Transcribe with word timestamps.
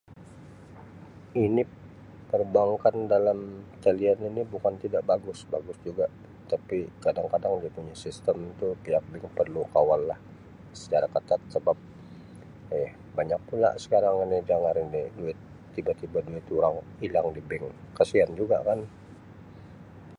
Ini 1.45 1.61
perbankan 2.31 2.95
dalam 3.13 3.39
talian 3.83 4.19
ini 4.33 4.41
bukan 4.53 4.73
tidak 4.83 5.03
bagus 5.09 5.39
bagus 5.53 5.77
juga 5.87 6.05
tapi 6.51 6.79
kadang-kadang 7.03 7.53
dia 7.61 7.69
punya 7.77 7.93
sistem 8.03 8.35
itu 8.51 8.67
perlu 9.37 9.61
kawal 9.73 10.01
lah 10.11 10.17
secara 10.81 11.05
katat 11.15 11.41
sabab 11.53 11.77
Um 12.73 12.89
banyak 13.17 13.41
pula 13.47 13.69
sekarang 13.83 14.15
ini 14.25 14.37
dangar 14.51 14.73
ini 14.85 15.01
duit 15.17 15.37
tiba-tiba 15.77 16.19
duit 16.27 16.45
orang 16.57 16.75
hilang 17.01 17.27
di 17.35 17.41
bank 17.49 17.65
kasian 17.97 18.29
juga 18.39 18.57
kan. 18.67 18.79